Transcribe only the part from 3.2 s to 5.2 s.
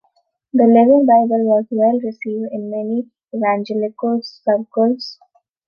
Evangelical circles.